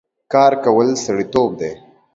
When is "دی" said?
1.59-1.71